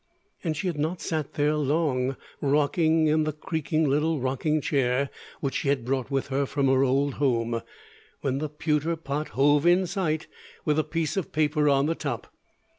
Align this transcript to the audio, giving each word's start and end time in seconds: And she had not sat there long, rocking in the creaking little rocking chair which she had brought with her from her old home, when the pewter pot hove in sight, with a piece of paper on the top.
And 0.43 0.57
she 0.57 0.65
had 0.65 0.79
not 0.79 0.99
sat 0.99 1.35
there 1.35 1.55
long, 1.55 2.15
rocking 2.41 3.05
in 3.05 3.23
the 3.23 3.31
creaking 3.31 3.87
little 3.87 4.19
rocking 4.19 4.59
chair 4.59 5.11
which 5.41 5.57
she 5.57 5.69
had 5.69 5.85
brought 5.85 6.09
with 6.09 6.29
her 6.29 6.47
from 6.47 6.65
her 6.69 6.83
old 6.83 7.13
home, 7.21 7.61
when 8.21 8.39
the 8.39 8.49
pewter 8.49 8.95
pot 8.95 9.27
hove 9.37 9.67
in 9.67 9.85
sight, 9.85 10.25
with 10.65 10.79
a 10.79 10.83
piece 10.83 11.17
of 11.17 11.31
paper 11.31 11.69
on 11.69 11.85
the 11.85 11.93
top. 11.93 12.33